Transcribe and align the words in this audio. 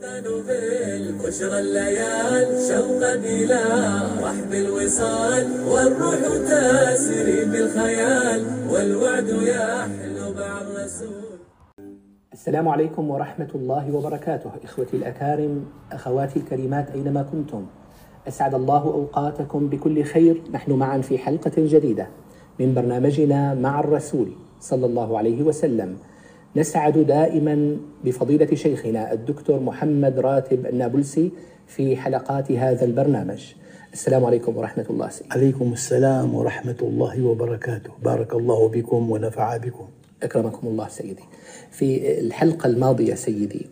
بشرى 0.00 1.58
الليال 1.60 2.48
شوقا 2.68 3.14
إلى 3.14 3.60
رحب 4.22 4.52
الوصال 4.52 5.46
والروح 5.68 6.20
تسري 6.48 7.44
بالخيال. 7.44 8.40
والوعد 8.70 9.28
يحلو 9.28 10.34
مع 10.34 10.60
الرسول. 10.60 11.38
السلام 12.32 12.68
عليكم 12.68 13.10
ورحمة 13.10 13.48
الله 13.54 13.94
وبركاته 13.94 14.50
إخوتي 14.64 14.96
الأكارم 14.96 15.64
أخواتي 15.92 16.38
الكريمات 16.38 16.90
أينما 16.90 17.22
كنتم. 17.22 17.66
أسعد 18.28 18.54
الله 18.54 18.82
أوقاتكم 18.82 19.68
بكل 19.68 20.04
خير. 20.04 20.42
نحن 20.52 20.72
معا 20.72 20.98
في 20.98 21.18
حلقة 21.18 21.52
جديدة 21.56 22.06
من 22.60 22.74
برنامجنا 22.74 23.54
مع 23.54 23.80
الرسول 23.80 24.32
صلى 24.60 24.86
الله 24.86 25.18
عليه 25.18 25.42
وسلم. 25.42 25.96
نسعد 26.56 26.98
دائما 26.98 27.76
بفضيلة 28.04 28.54
شيخنا 28.54 29.12
الدكتور 29.12 29.60
محمد 29.60 30.18
راتب 30.18 30.66
النابلسي 30.66 31.30
في 31.66 31.96
حلقات 31.96 32.52
هذا 32.52 32.84
البرنامج. 32.84 33.42
السلام 33.92 34.24
عليكم 34.24 34.56
ورحمة 34.56 34.86
الله. 34.90 35.08
سيدي 35.08 35.28
عليكم 35.30 35.72
السلام 35.72 36.34
ورحمة 36.34 36.76
الله 36.82 37.22
وبركاته. 37.22 37.90
بارك 38.04 38.34
الله 38.34 38.68
بكم 38.68 39.10
ونفع 39.10 39.56
بكم. 39.56 39.88
أكرمكم 40.22 40.68
الله 40.68 40.88
سيدي. 40.88 41.22
في 41.70 42.20
الحلقة 42.20 42.66
الماضية 42.66 43.14
سيدي 43.14 43.66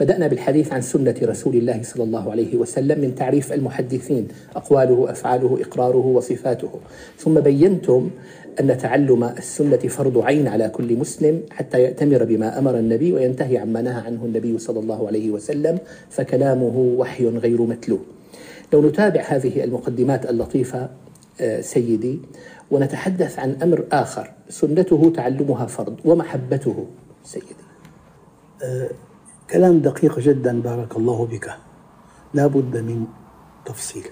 بدأنا 0.00 0.26
بالحديث 0.26 0.72
عن 0.72 0.80
سنة 0.80 1.14
رسول 1.22 1.56
الله 1.56 1.82
صلى 1.82 2.04
الله 2.04 2.30
عليه 2.30 2.56
وسلم 2.56 3.00
من 3.00 3.14
تعريف 3.14 3.52
المحدثين 3.52 4.28
أقواله 4.56 5.10
أفعاله 5.10 5.58
إقراره 5.60 6.06
وصفاته. 6.06 6.70
ثم 7.18 7.40
بينتم 7.40 8.10
أن 8.60 8.78
تعلم 8.78 9.24
السنة 9.24 9.76
فرض 9.76 10.18
عين 10.18 10.48
على 10.48 10.68
كل 10.68 10.96
مسلم 10.96 11.42
حتى 11.50 11.82
يأتمر 11.82 12.24
بما 12.24 12.58
أمر 12.58 12.78
النبي 12.78 13.12
وينتهي 13.12 13.58
عما 13.58 13.82
نهى 13.82 14.00
عنه 14.06 14.24
النبي 14.24 14.58
صلى 14.58 14.80
الله 14.80 15.06
عليه 15.06 15.30
وسلم 15.30 15.78
فكلامه 16.10 16.76
وحي 16.76 17.26
غير 17.26 17.62
متلو. 17.62 17.98
لو 18.72 18.88
نتابع 18.88 19.20
هذه 19.20 19.64
المقدمات 19.64 20.30
اللطيفة 20.30 20.90
آه، 21.40 21.60
سيدي 21.60 22.20
ونتحدث 22.70 23.38
عن 23.38 23.56
أمر 23.62 23.84
آخر 23.92 24.32
سنته 24.48 25.12
تعلمها 25.16 25.66
فرض 25.66 25.96
ومحبته 26.04 26.86
سيدي. 27.24 27.54
كلام 29.50 29.78
دقيق 29.78 30.18
جدا 30.18 30.62
بارك 30.62 30.96
الله 30.96 31.26
بك 31.26 31.50
لا 32.34 32.46
بد 32.46 32.76
من 32.76 33.06
تفصيل. 33.64 34.04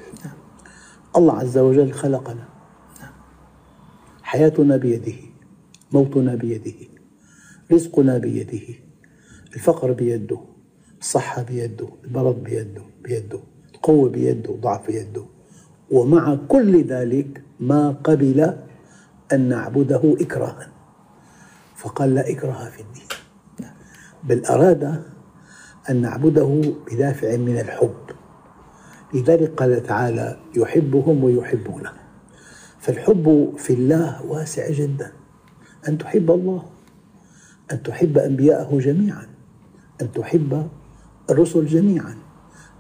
الله 1.17 1.39
عز 1.39 1.59
وجل 1.59 1.93
خلقنا. 1.93 2.50
حياتنا 4.31 4.77
بيده 4.77 5.13
موتنا 5.93 6.35
بيده 6.35 6.89
رزقنا 7.73 8.19
بيده 8.19 8.75
الفقر 9.55 9.93
بيده 9.93 10.39
الصحة 11.01 11.43
بيده 11.43 11.89
المرض 12.05 12.43
بيده 12.43 12.83
بيده 13.03 13.41
القوة 13.75 14.09
بيده 14.09 14.53
ضعف 14.55 14.87
بيده. 14.87 15.25
ومع 15.91 16.39
كل 16.49 16.83
ذلك 16.85 17.43
ما 17.61 17.91
قبل 17.91 18.57
أن 19.33 19.49
نعبده 19.49 20.17
إكراها. 20.21 20.73
فقال 21.77 22.15
لا 22.15 22.31
إكراه 22.31 22.69
في 22.69 22.81
الدين. 22.81 23.09
بل 24.25 24.45
أراد 24.45 25.03
أن 25.91 25.97
نعبده 26.03 26.61
بدافع 26.93 27.37
من 27.37 27.59
الحب. 27.61 28.05
لذلك 29.15 29.55
قال 29.55 29.83
تعالى 29.83 30.41
يحبهم 30.57 31.25
ويحبونه. 31.25 32.10
فالحب 32.81 33.53
في 33.57 33.73
الله 33.73 34.27
واسع 34.27 34.71
جدا. 34.71 35.13
أن 35.89 35.99
تحب 35.99 36.31
الله 36.31 36.63
أن 37.73 37.83
تحب 37.83 38.19
أنبياءه 38.19 38.79
جميعا 38.79 39.27
أن 40.03 40.13
تحب 40.13 40.69
الرسل 41.31 41.67
جميعا 41.67 42.15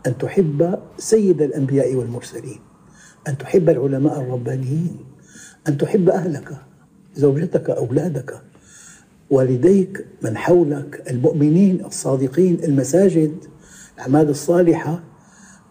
أن 0.06 0.18
تحب 0.18 0.78
سيد 0.98 1.42
الأنبياء 1.42 1.94
والمرسلين 1.94 2.58
أن 3.28 3.38
تحب 3.38 3.68
العلماء 3.68 4.20
الربانيين 4.20 4.96
أن 5.68 5.78
تحب 5.78 6.08
أهلك 6.08 6.56
زوجتك 7.14 7.70
أولادك 7.70 8.42
والديك 9.30 10.06
من 10.22 10.36
حولك 10.36 11.02
المؤمنين 11.10 11.84
الصادقين 11.84 12.64
المساجد 12.64 13.34
الأعمال 13.94 14.28
الصالحة. 14.28 15.02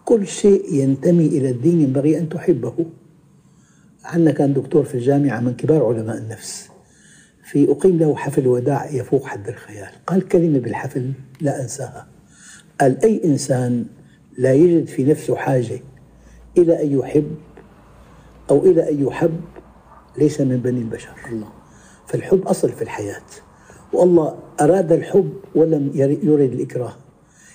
كل 0.04 0.26
شيء 0.26 0.74
ينتمي 0.74 1.26
إلى 1.26 1.50
الدين 1.50 1.80
ينبغي 1.80 2.18
أن 2.18 2.28
تحبه. 2.28 2.86
عندنا 4.04 4.30
كان 4.30 4.52
دكتور 4.52 4.84
في 4.84 4.94
الجامعة 4.94 5.40
من 5.40 5.54
كبار 5.54 5.84
علماء 5.84 6.18
النفس. 6.18 6.68
في 7.44 7.70
أقيم 7.70 7.98
له 7.98 8.16
حفل 8.16 8.46
وداع 8.46 8.90
يفوق 8.90 9.26
حد 9.26 9.48
الخيال. 9.48 9.88
قال 10.06 10.28
كلمة 10.28 10.58
بالحفل 10.58 11.12
لا 11.40 11.62
أنساها. 11.62 12.06
قال 12.80 13.04
أي 13.04 13.20
إنسان 13.24 13.86
لا 14.38 14.52
يجد 14.52 14.86
في 14.86 15.04
نفسه 15.04 15.36
حاجة 15.36 15.80
إلى 16.58 16.82
أن 16.82 16.98
يحب 16.98 17.34
أو 18.50 18.64
إلى 18.64 18.90
أن 18.90 19.06
يحب 19.06 19.40
ليس 20.18 20.40
من 20.40 20.56
بني 20.56 20.80
البشر. 20.80 21.14
الله. 21.32 21.52
فالحب 22.06 22.46
أصل 22.46 22.72
في 22.72 22.82
الحياة. 22.82 23.26
والله 23.92 24.38
أراد 24.60 24.92
الحب 24.92 25.32
ولم 25.54 25.90
يرد 25.94 26.52
الإكراه. 26.52 26.96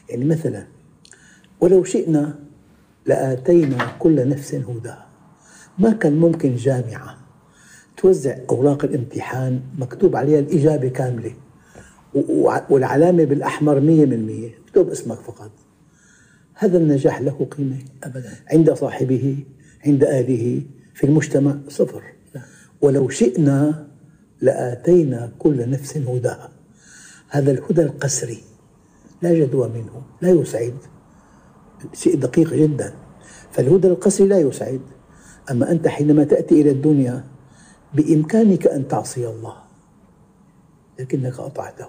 يعني 0.10 0.26
مثلا 0.26 0.68
ولو 1.62 1.84
شئنا 1.84 2.40
لآتينا 3.06 3.92
كل 4.00 4.30
نفس 4.30 4.56
هداها 4.56 5.06
ما 5.80 5.92
كان 5.92 6.14
ممكن 6.14 6.56
جامعة 6.56 7.18
توزع 7.98 8.38
أوراق 8.50 8.86
الامتحان 8.86 9.62
مكتوب 9.78 10.16
عليها 10.16 10.40
الإجابة 10.40 10.88
كاملة. 10.88 11.34
والعلامة 12.70 13.24
بالأحمر 13.24 13.80
مية 13.80 14.06
من 14.06 14.26
مية 14.26 14.50
اكتب 14.68 14.90
اسمك 14.90 15.18
فقط. 15.18 15.52
هذا 16.54 16.78
النجاح 16.78 17.22
له 17.22 17.48
قيمة 17.58 17.78
أبدا. 18.04 18.34
عند 18.48 18.74
صاحبه 18.74 19.46
عند 19.86 20.04
أهله 20.04 20.62
في 20.94 21.04
المجتمع 21.04 21.58
صفر. 21.68 22.04
ولو 22.82 23.10
شئنا 23.10 23.88
لآتينا 24.42 25.32
كل 25.40 25.70
نفس 25.70 25.98
هداها 25.98 26.50
هذا 27.30 27.52
الهدى 27.52 27.82
القسري 27.82 28.38
لا 29.22 29.34
جدوى 29.34 29.70
منه 29.70 30.02
لا 30.22 30.30
يسعد. 30.30 30.78
شيء 31.94 32.16
دقيق 32.16 32.54
جدا. 32.54 32.94
فالهدى 33.52 33.88
القسري 33.88 34.28
لا 34.28 34.40
يسعد. 34.40 34.82
أما 35.52 35.72
أنت 35.72 35.88
حينما 35.88 36.24
تأتي 36.24 36.62
إلى 36.62 36.72
الدنيا 36.72 37.24
بإمكانك 37.94 38.68
أن 38.68 38.88
تعصي 38.88 39.28
الله 39.28 39.56
لكنك 41.00 41.40
أطعته. 41.40 41.88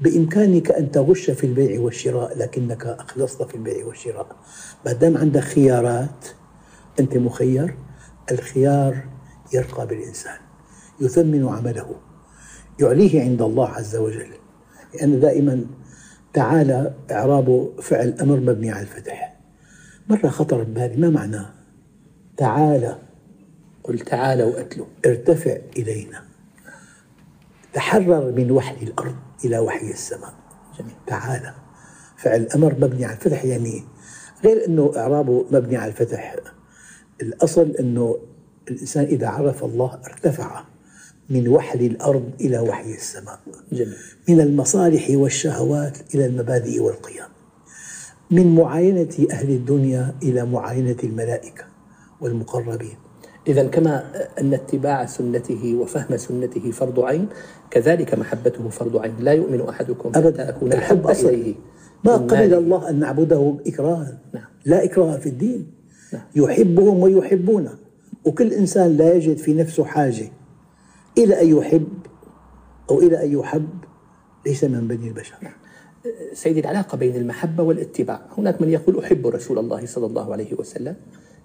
بإمكانك 0.00 0.70
أن 0.70 0.90
تغش 0.90 1.30
في 1.30 1.46
البيع 1.46 1.80
والشراء 1.80 2.38
لكنك 2.38 2.86
أخلصت 2.86 3.42
في 3.42 3.54
البيع 3.54 3.86
والشراء. 3.86 4.36
ما 4.86 4.92
دام 4.92 5.16
عندك 5.16 5.40
خيارات 5.40 6.26
أنت 7.00 7.16
مخير. 7.16 7.74
الخيار 8.32 9.04
يرقى 9.52 9.86
بالإنسان 9.86 10.38
يثمن 11.00 11.48
عمله 11.48 11.94
يعليه 12.80 13.22
عند 13.22 13.42
الله 13.42 13.68
عز 13.68 13.96
وجل. 13.96 14.30
لأن 14.94 15.20
دائما 15.20 15.66
تعالى 16.32 16.94
إعراب 17.10 17.70
فعل 17.82 18.14
أمر 18.20 18.40
مبني 18.40 18.70
على 18.70 18.82
الفتح. 18.82 19.40
مرة 20.08 20.28
خطر 20.28 20.62
ببالي 20.62 20.96
ما 20.96 21.10
معناه؟ 21.10 21.61
تعالى. 22.42 22.98
قل 23.84 23.98
تعالوا 23.98 24.60
أتلوا 24.60 24.86
ارتفع 25.06 25.56
إلينا. 25.76 26.22
تحرر 27.74 28.32
من 28.32 28.50
وحي 28.50 28.82
الأرض 28.82 29.16
إلى 29.44 29.58
وحي 29.58 29.90
السماء. 29.90 30.34
جميل. 30.78 30.92
تعالى. 31.06 31.54
فعل 32.16 32.48
أمر 32.54 32.74
مبني 32.74 33.04
على 33.04 33.14
الفتح 33.16 33.44
يعني 33.44 33.84
غير 34.44 34.66
أنه 34.66 34.92
إعرابه 34.96 35.44
مبني 35.50 35.76
على 35.76 35.90
الفتح. 35.90 36.36
الأصل 37.22 37.70
أنه 37.80 38.18
الإنسان 38.70 39.04
إذا 39.04 39.28
عرف 39.28 39.64
الله 39.64 40.00
ارتفع 40.06 40.64
من 41.30 41.48
وحل 41.48 41.80
الأرض 41.80 42.30
إلى 42.40 42.58
وحي 42.58 42.94
السماء. 42.94 43.40
جميل. 43.72 43.96
من 44.28 44.40
المصالح 44.40 45.06
والشهوات 45.10 46.14
إلى 46.14 46.26
المبادئ 46.26 46.80
والقيم. 46.80 47.24
من 48.30 48.54
معاينة 48.54 49.26
أهل 49.30 49.50
الدنيا 49.50 50.14
إلى 50.22 50.44
معاينة 50.44 50.96
الملائكة. 51.04 51.71
والمقربين. 52.22 52.96
إذا 53.46 53.64
كما 53.64 54.12
أن 54.40 54.54
اتباع 54.54 55.06
سنته 55.06 55.74
وفهم 55.74 56.16
سنته 56.16 56.70
فرض 56.70 57.00
عين 57.00 57.28
كذلك 57.70 58.14
محبته 58.14 58.68
فرض 58.68 58.96
عين. 58.96 59.14
لا 59.18 59.32
يؤمن 59.32 59.60
أحدكم 59.68 60.12
أبدا. 60.14 60.48
أكون 60.48 60.72
الحب 60.72 61.08
إليه 61.08 61.54
ما 62.04 62.16
قبل. 62.16 62.54
الله 62.54 62.90
أن 62.90 62.98
نعبده 62.98 63.56
إكراها 63.66 64.18
نعم. 64.34 64.44
لا 64.64 64.84
إكراه 64.84 65.16
في 65.16 65.28
الدين. 65.28 65.70
نعم. 66.12 66.22
يحبهم 66.34 67.00
ويحبونه. 67.00 67.78
وكل 68.24 68.52
إنسان 68.52 68.96
لا 68.96 69.14
يجد 69.14 69.36
في 69.36 69.54
نفسه 69.54 69.84
حاجة. 69.84 70.32
إلى 71.18 71.42
أن 71.42 71.58
يحب 71.58 71.88
أو 72.90 72.98
إلى 73.00 73.24
أن 73.24 73.32
يحب 73.32 73.68
ليس 74.46 74.64
من 74.64 74.88
بني 74.88 75.08
البشر. 75.08 75.34
سيدي 76.32 76.60
العلاقة 76.60 76.96
بين 76.96 77.16
المحبة 77.16 77.62
والاتباع. 77.62 78.20
هناك 78.38 78.62
من 78.62 78.68
يقول 78.68 78.98
أحب 78.98 79.26
رسول 79.26 79.58
الله 79.58 79.86
صلى 79.86 80.06
الله 80.06 80.32
عليه 80.32 80.54
وسلم. 80.54 80.96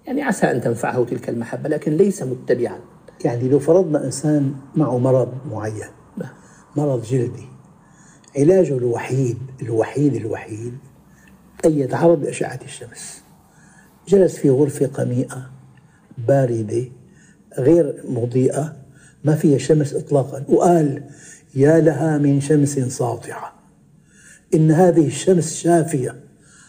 يعني 0.08 0.22
عسى 0.22 0.46
أن 0.50 0.60
تنفعه 0.60 1.04
تلك 1.04 1.28
المحبة 1.28 1.68
لكن 1.68 1.96
ليس 1.96 2.22
متبعا. 2.22 2.78
يعني 3.24 3.48
لو 3.48 3.58
فرضنا 3.58 4.04
إنسان 4.04 4.54
معه 4.74 4.98
مرض 4.98 5.34
معين 5.50 5.88
مرض 6.76 7.02
جلدي 7.02 7.46
علاجه 8.36 8.76
الوحيد 8.76 9.38
الوحيد 9.62 10.14
الوحيد 10.14 10.78
أن 11.64 11.78
يتعرض 11.78 12.24
لأشعة 12.24 12.60
الشمس. 12.64 13.22
جلس 14.08 14.36
في 14.36 14.50
غرفة 14.50 14.86
قميئة 14.86 15.50
باردة 16.28 16.84
غير 17.58 18.02
مضيئة 18.08 18.76
ما 19.24 19.34
فيها 19.34 19.58
شمس 19.58 19.94
إطلاقا 19.94 20.44
وقال 20.48 21.04
يا 21.54 21.80
لها 21.80 22.18
من 22.18 22.40
شمس 22.40 22.78
ساطعة 22.78 23.52
إن 24.54 24.70
هذه 24.70 25.06
الشمس 25.06 25.56
شافية. 25.56 26.20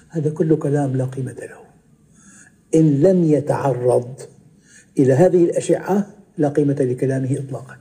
هذا 0.10 0.30
كله 0.30 0.56
كلام 0.56 0.96
لا 0.96 1.06
قيمة 1.06 1.32
له. 1.32 1.69
إن 2.76 3.02
لم 3.02 3.24
يتعرض 3.24 4.14
إلى 5.00 5.14
هذه 5.14 5.44
الأشعة 5.44 6.08
لا 6.38 6.50
قيمة 6.50 6.76
لكلامه 6.80 7.38
إطلاقا. 7.40 7.78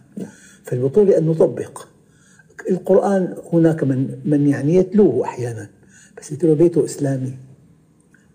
فالبطولة 0.65 1.19
أن 1.19 1.27
نطبق. 1.27 1.87
القرآن 2.71 3.37
هناك 3.53 3.85
من 3.85 4.19
من 4.25 4.49
يعني 4.49 4.75
يتلوه 4.75 5.25
أحيانا. 5.25 5.71
بس 6.19 6.33
بيته 6.33 6.85
إسلامي 6.85 7.33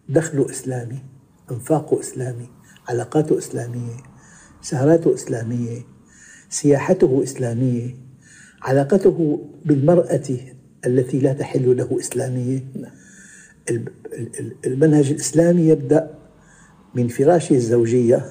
دخله 0.10 0.50
إسلامي 0.50 0.98
أنفاقه 1.52 2.00
إسلامي 2.00 2.50
علاقاته 2.88 3.38
إسلامية 3.38 3.98
سهراته 4.62 5.14
إسلامية 5.14 5.82
سياحته 6.50 7.24
إسلامية 7.24 7.96
علاقته 8.62 9.48
بالمرأة 9.66 10.22
التي 10.86 11.20
لا 11.20 11.34
تحل 11.34 11.78
له 11.78 12.00
إسلامية. 12.00 12.66
المنهج 14.66 15.12
الإسلامي 15.12 15.62
يبدأ 15.68 16.10
من 16.96 17.08
فراش 17.08 17.52
الزوجية 17.52 18.26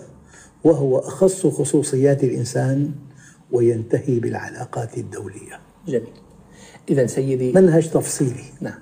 وهو 0.64 0.98
أخص 0.98 1.46
خصوصيات 1.46 2.24
الإنسان 2.24 2.90
وينتهي 3.52 4.20
بالعلاقات 4.20 4.98
الدولية. 4.98 5.60
جميل. 5.88 6.12
إذا 6.90 7.06
سيدي 7.06 7.52
منهج 7.52 7.90
تفصيلي. 7.90 8.44
نعم. 8.60 8.78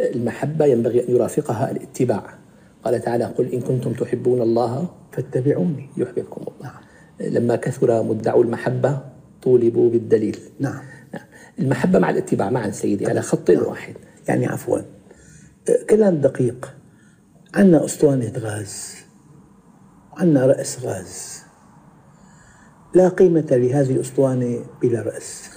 المحبة 0.00 0.64
ينبغي 0.64 1.08
أن 1.08 1.14
يرافقها 1.14 1.70
الاتباع. 1.70 2.38
قال 2.84 3.02
تعالى 3.02 3.24
قل 3.24 3.52
إن 3.52 3.60
كنتم 3.60 3.92
تحبون 3.92 4.42
الله 4.42 4.88
فاتبعوني. 5.12 5.88
يحببكم 5.96 6.40
الله. 6.42 6.72
نعم. 7.20 7.32
لما 7.32 7.56
كثر 7.56 8.02
مدعو 8.02 8.42
المحبة 8.42 9.00
طولبوا 9.42 9.90
بالدليل. 9.90 10.38
نعم. 10.60 10.80
نعم. 11.14 11.24
المحبة 11.58 11.98
مع 11.98 12.10
الاتباع 12.10 12.50
معا 12.50 12.70
سيدي 12.70 13.06
على 13.06 13.22
خط 13.22 13.50
نعم. 13.50 13.64
واحد. 13.64 13.94
يعني 14.28 14.46
عفوا. 14.46 14.78
كلام 15.90 16.16
دقيق. 16.16 16.74
عندنا 17.54 17.84
أسطوانة 17.84 18.32
غاز 18.38 19.05
عندنا 20.16 20.46
رأس 20.46 20.84
غاز. 20.84 21.42
لا 22.94 23.08
قيمة 23.08 23.46
لهذه 23.50 23.90
الأسطوانة 23.90 24.64
بلا 24.82 25.02
رأس. 25.02 25.50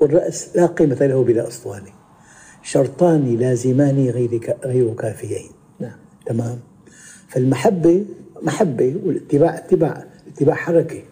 والرأس 0.00 0.56
لا 0.56 0.66
قيمة 0.66 1.06
له 1.06 1.24
بلا 1.24 1.48
أسطوانة. 1.48 1.92
شرطان 2.62 3.36
لازمان 3.36 4.08
غير 4.08 4.56
غير 4.64 4.94
كافيين. 4.94 5.50
نعم 5.80 5.98
تمام. 6.26 6.60
فالمحبة 7.28 8.06
محبة 8.42 9.00
والاتباع 9.04 9.58
اتباع 9.58 10.04
اتباع 10.26 10.54
حركة. 10.54 11.02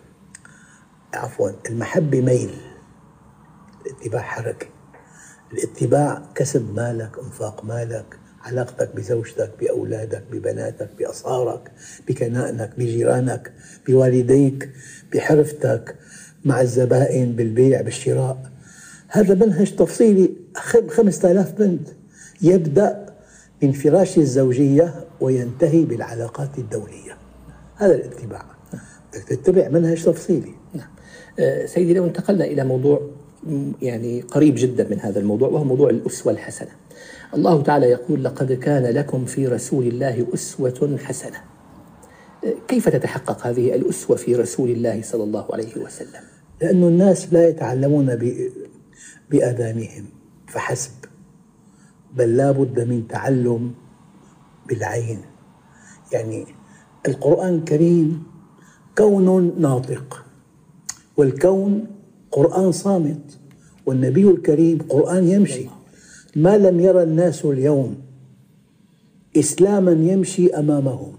عفوا 1.15 1.51
المحبة 1.71 2.21
ميل 2.21 2.51
الاتباع 3.87 4.23
حركة. 4.23 4.67
الاتباع 5.53 6.23
كسب 6.35 6.75
مالك 6.75 7.19
انفاق 7.19 7.65
مالك 7.65 8.19
علاقتك 8.41 8.97
بزوجتك 8.97 9.51
بأولادك 9.61 10.23
ببناتك 10.33 10.89
بأصهارك 10.99 11.71
بكنائنك 12.09 12.71
بجيرانك 12.79 13.53
بوالديك 13.87 14.71
بحرفتك 15.15 15.97
مع 16.45 16.61
الزبائن 16.61 17.33
بالبيع 17.33 17.81
بالشراء. 17.81 18.51
هذا 19.09 19.35
منهج 19.35 19.77
تفصيلي. 19.77 20.31
خمسة 20.89 21.31
آلاف 21.31 21.53
بند 21.53 21.89
يبدأ 22.43 23.07
من 23.63 23.73
فراش 23.73 24.19
الزوجية 24.19 24.95
وينتهي 25.21 25.85
بالعلاقات 25.85 26.59
الدولية. 26.59 27.17
هذا 27.77 27.95
الاتباع. 27.95 28.45
بدك 29.13 29.25
تتبع 29.25 29.69
منهج 29.69 30.05
تفصيلي. 30.05 30.55
نعم. 30.75 30.89
أه، 31.39 31.67
سيدي 31.67 31.95
لو 31.95 32.07
انتقلنا 32.07 32.45
إلى 32.45 32.65
موضوع 32.65 33.11
يعني 33.83 34.21
قريب 34.21 34.55
جدا 34.57 34.89
من 34.91 35.01
هذا 35.01 35.21
الموضوع 35.21 35.49
وهو 35.49 35.65
موضوع 35.65 35.91
الأسوة 35.91 36.33
الحسنة. 36.33 36.71
الله 37.35 37.63
تعالى 37.63 37.87
يقول 37.87 38.25
لقد 38.25 38.53
كان 38.53 38.83
لكم 38.83 39.25
في 39.25 39.47
رسول 39.47 39.87
الله 39.87 40.27
أسوة 40.35 40.99
حسنة. 41.05 41.41
كيف 42.69 42.89
تتحقق 42.89 43.47
هذه 43.47 43.75
الأسوة 43.75 44.17
في 44.17 44.35
رسول 44.35 44.71
الله 44.71 45.03
صلى 45.03 45.25
الله 45.25 45.47
عليه 45.53 45.77
وسلم؟ 45.77 46.23
لأن 46.63 46.83
الناس 46.83 47.33
لا 47.33 47.49
يتعلمون 47.49 48.19
بآذانهم 49.31 50.07
فحسب. 50.47 50.93
بل 52.15 52.37
لا 52.37 52.51
بد 52.51 52.89
من 52.89 53.09
تعلم 53.09 53.75
بالعين. 54.69 55.21
يعني 56.13 56.47
القرآن 57.09 57.55
الكريم 57.55 58.23
كون 58.99 59.61
ناطق 59.61 60.25
والكون 61.17 61.87
قرآن 62.33 62.73
صامت 62.73 63.39
والنبي 63.87 64.31
الكريم 64.31 64.79
قرآن 64.89 65.29
يمشي. 65.29 65.67
ما 66.37 66.59
لم 66.59 66.81
يرى 66.81 67.03
الناس 67.03 67.45
اليوم 67.45 67.97
إسلاما 69.37 69.93
يمشي 69.93 70.51
أمامهم. 70.51 71.13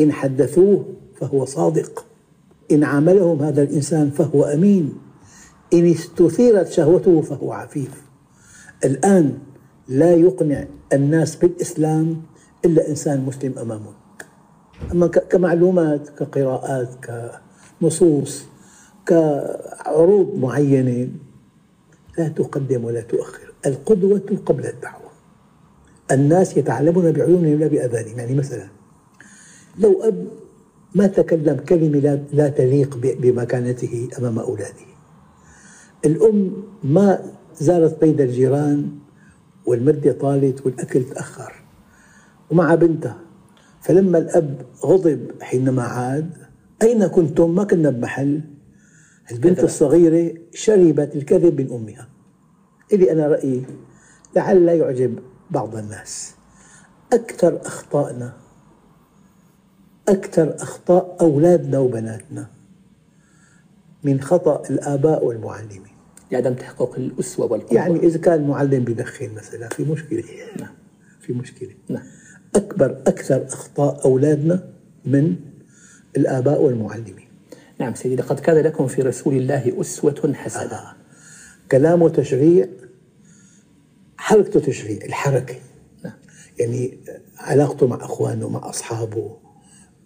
إن 0.00 0.12
حدثوه 0.12 0.84
فهو 1.14 1.44
صادق. 1.44 2.04
إن 2.72 2.84
عاملهم 2.84 3.42
هذا 3.42 3.62
الإنسان 3.62 4.10
فهو 4.10 4.44
أمين. 4.44 4.92
إن 5.74 5.86
استثيرت 5.86 6.68
شهوته 6.68 7.20
فهو 7.20 7.52
عفيف. 7.52 8.02
الآن 8.84 9.38
لا 9.88 10.14
يقنع 10.14 10.64
الناس 10.92 11.36
بالإسلام 11.36 12.22
إلا 12.64 12.88
إنسان 12.88 13.20
مسلم 13.26 13.58
أمامه 13.58 13.92
أما 14.92 15.06
كمعلومات 15.06 16.08
كقراءات 16.08 16.88
كنصوص 17.80 18.44
كعروض 19.06 20.38
معينة 20.38 21.08
لا 22.18 22.28
تقدم 22.28 22.84
ولا 22.84 23.00
تؤخر. 23.00 23.52
القدوة 23.66 24.22
قبل 24.46 24.66
الدعوة. 24.66 25.10
الناس 26.10 26.56
يتعلمون 26.56 27.12
بعيونهم 27.12 27.58
لا 27.58 27.66
بأذانهم. 27.66 28.18
يعني 28.18 28.34
مثلا 28.34 28.66
لو 29.78 30.02
أب 30.02 30.26
ما 30.94 31.06
تكلم 31.06 31.56
كلمة 31.56 32.24
لا 32.32 32.48
تليق 32.48 32.96
بمكانته 32.96 34.08
أمام 34.18 34.38
أولاده. 34.38 34.86
الأم 36.04 36.52
ما 36.84 37.32
زارت 37.60 38.00
بيت 38.00 38.20
الجيران 38.20 38.88
والمدة 39.66 40.12
طالت 40.12 40.66
والأكل 40.66 41.04
تأخر 41.04 41.52
ومع 42.50 42.74
بنتها. 42.74 43.20
فلما 43.80 44.18
الأب 44.18 44.66
غضب 44.84 45.20
حينما 45.40 45.82
عاد 45.82 46.30
أين 46.82 47.06
كنتم؟ 47.06 47.54
ما 47.54 47.64
كنا 47.64 47.90
بمحل. 47.90 48.40
البنت 49.32 49.64
الصغيرة 49.64 50.34
شربت 50.54 51.16
الكذب 51.16 51.60
من 51.60 51.72
أمها. 51.72 52.08
إلي 52.92 53.12
أنا 53.12 53.26
رأيي 53.26 53.64
لعل 54.36 54.68
يعجب 54.68 55.18
بعض 55.50 55.76
الناس. 55.76 56.34
أكثر 57.12 57.60
أخطائنا 57.66 58.32
أكثر 60.08 60.54
أخطاء 60.58 61.16
أولادنا 61.20 61.78
وبناتنا 61.78 62.50
من 64.04 64.20
خطأ 64.20 64.62
الآباء 64.70 65.24
والمعلمين. 65.24 65.96
لعدم 66.32 66.54
تحقق 66.54 66.94
الأسوة 66.96 67.52
والقدوة 67.52 67.74
يعني 67.74 67.98
إذا 67.98 68.18
كان 68.18 68.48
معلم 68.48 68.84
بدخن 68.84 69.34
مثلا 69.34 69.68
في 69.68 69.84
مشكلة. 69.84 70.24
نعم. 70.60 70.74
في 71.20 71.32
مشكلة. 71.32 71.74
نعم. 71.88 72.04
أكبر 72.56 72.90
أكثر 73.06 73.46
أخطاء 73.46 74.04
أولادنا 74.04 74.72
من 75.04 75.36
الآباء 76.16 76.62
والمعلمين. 76.62 77.25
نعم 77.80 77.94
سيدي 77.94 78.16
لقد 78.16 78.40
كان 78.40 78.56
لكم 78.56 78.86
في 78.86 79.02
رسول 79.02 79.36
الله 79.36 79.80
أسوة 79.80 80.32
حسنة. 80.34 80.62
آه. 80.62 80.94
كلامه 81.72 82.08
تشريع 82.08 82.68
حركته 84.16 84.60
تشريع 84.60 85.04
الحركة. 85.04 85.54
نعم. 86.04 86.12
يعني 86.58 86.98
علاقته 87.38 87.86
مع 87.86 88.04
أخوانه 88.04 88.48
مع 88.48 88.70
أصحابه 88.70 89.36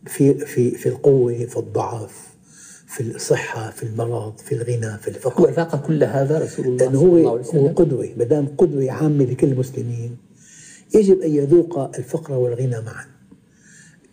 في 0.07 0.35
في 0.35 0.71
في 0.71 0.89
القوة 0.89 1.45
في 1.45 1.57
الضعف 1.57 2.29
في 2.87 3.01
الصحة 3.01 3.71
في 3.71 3.83
المرض 3.83 4.39
في 4.39 4.55
الغنى 4.55 4.99
في 4.99 5.09
الفقر. 5.09 5.43
هو 5.43 5.51
ذاق 5.51 5.87
كل 5.87 6.05
هذا 6.05 6.39
رسول 6.39 6.67
الله 6.67 6.85
لأنه 6.85 6.99
هو 6.99 7.37
هو 7.37 7.69
قدوة 7.69 8.09
ما 8.17 8.25
دام 8.25 8.47
قدوة 8.59 8.91
عامة 8.91 9.25
لكل 9.25 9.47
المسلمين 9.47 10.17
يجب 10.95 11.21
أن 11.21 11.31
يذوق 11.31 11.79
الفقر 11.79 12.33
والغنى 12.35 12.81
معا. 12.81 13.07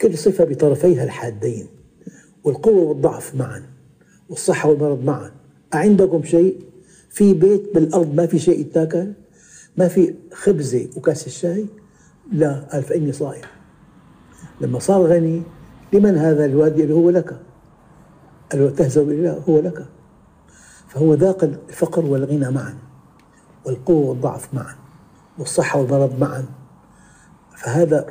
كل 0.01 0.17
صفة 0.17 0.43
بطرفيها 0.43 1.03
الحادين. 1.03 1.67
والقوة 2.47 2.83
والضعف 2.83 3.35
معا 3.35 3.63
والصحة 4.29 4.69
والمرض 4.69 5.03
معا. 5.03 5.31
أعندكم 5.73 6.23
شيء؟ 6.23 6.61
في 7.09 7.33
بيت 7.33 7.73
بالأرض 7.73 8.15
ما 8.15 8.25
في 8.25 8.39
شيء 8.39 8.59
يتاكل؟ 8.59 9.13
ما 9.77 9.87
في 9.87 10.15
خبزة 10.33 10.87
وكاس 10.97 11.27
الشاي؟ 11.27 11.65
لا 12.31 12.59
قال 12.71 12.83
فإني 12.83 13.11
صائم 13.11 13.43
لما 14.61 14.79
صار 14.79 15.01
غني 15.01 15.43
لمن 15.93 16.17
هذا 16.17 16.45
الوادي؟ 16.45 16.83
اللي 16.83 16.93
هو 16.93 17.09
لك. 17.09 17.39
قال 18.51 18.61
له 18.61 18.69
تهزأ 18.69 19.03
بالله 19.03 19.43
هو 19.49 19.59
لك. 19.59 19.85
فهو 20.87 21.13
ذاق 21.13 21.43
الفقر 21.43 22.05
والغنى 22.05 22.51
معا 22.51 22.77
والقوة 23.65 24.09
والضعف 24.09 24.53
معا 24.53 24.75
والصحة 25.39 25.81
والمرض 25.81 26.19
معا. 26.19 26.45
فهذا 27.57 28.05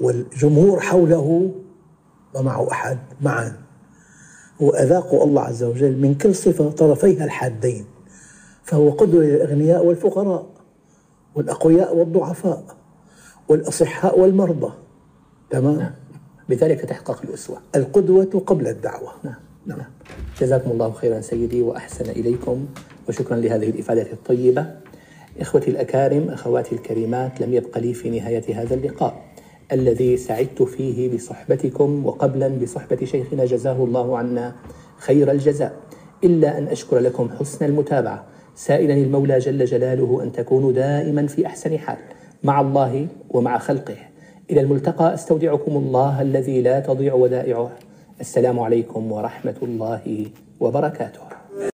والجمهور 0.00 0.80
حوله 0.80 1.54
ما 2.34 2.42
معه 2.42 2.70
أحد 2.72 2.98
معا. 3.20 3.63
وأذاقوا 4.60 5.24
الله 5.24 5.42
عز 5.42 5.62
وجل 5.62 5.96
من 5.96 6.14
كل 6.14 6.34
صفة 6.34 6.70
طرفيها 6.70 7.24
الحادين 7.24 7.84
فهو 8.64 8.90
قدوة 8.90 9.24
للأغنياء 9.24 9.84
والفقراء 9.84 10.46
والأقوياء 11.34 11.96
والضعفاء 11.96 12.64
والأصحاء 13.48 14.20
والمرضى. 14.20 14.72
تمام؟ 15.50 15.78
نعم. 15.78 15.92
بذلك 16.48 16.80
تحقق 16.80 17.22
الأسوة. 17.24 17.58
القدوة 17.76 18.42
قبل 18.46 18.68
الدعوة. 18.68 19.12
نعم. 19.24 19.34
نعم. 19.66 19.78
جزاكم 20.40 20.70
الله 20.70 20.92
خيرا 20.92 21.20
سيدي 21.20 21.62
وأحسن 21.62 22.10
إليكم 22.10 22.66
وشكرا 23.08 23.36
لهذه 23.36 23.70
الإفادة 23.70 24.12
الطيبة. 24.12 24.66
إخوتي 25.40 25.70
الأكارم 25.70 26.30
أخواتي 26.30 26.74
الكريمات 26.74 27.40
لم 27.40 27.54
يبق 27.54 27.78
لي 27.78 27.94
في 27.94 28.10
نهاية 28.10 28.62
هذا 28.62 28.74
اللقاء. 28.74 29.24
الذي 29.72 30.16
سعدت 30.16 30.62
فيه 30.62 31.14
بصحبتكم 31.14 32.06
وقبلا 32.06 32.48
بصحبة 32.48 33.04
شيخنا 33.04 33.44
جزاه 33.44 33.84
الله 33.84 34.18
عنا 34.18 34.54
خير 34.98 35.30
الجزاء. 35.30 35.72
إلا 36.24 36.58
أن 36.58 36.68
أشكر 36.68 36.98
لكم 36.98 37.30
حسن 37.40 37.64
المتابعة. 37.64 38.24
سائلا 38.54 38.94
المولى 38.94 39.38
جل 39.38 39.64
جلاله 39.64 40.22
أن 40.22 40.32
تكونوا 40.32 40.72
دائما 40.72 41.26
في 41.26 41.46
أحسن 41.46 41.78
حال. 41.78 41.96
مع 42.42 42.60
الله 42.60 43.06
ومع 43.30 43.58
خلقه. 43.58 43.96
إلى 44.50 44.60
الملتقى 44.60 45.14
أستودعكم 45.14 45.76
الله 45.76 46.22
الذي 46.22 46.62
لا 46.62 46.80
تضيع 46.80 47.14
ودائعه. 47.14 47.70
السلام 48.20 48.60
عليكم 48.60 49.12
ورحمة 49.12 49.56
الله 49.62 50.26
وبركاته. 50.60 51.43